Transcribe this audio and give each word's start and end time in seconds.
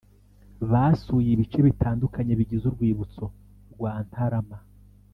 Basuye 0.71 1.29
ibice 1.35 1.59
bitandukanye 1.67 2.31
bigize 2.39 2.63
urwibutso 2.67 3.25
rwa 3.73 3.93
Ntarama 4.07 4.57